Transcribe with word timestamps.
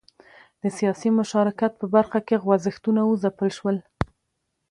د 0.61 0.63
سیاسي 0.77 1.09
مشارکت 1.19 1.71
په 1.77 1.85
برخه 1.95 2.19
کې 2.27 2.35
خوځښتونه 2.41 3.01
وځپل 3.05 3.49
شول. 3.57 3.77